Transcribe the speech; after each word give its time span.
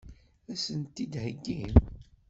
Ad 0.51 0.57
sen-t-id-theggim? 0.63 1.73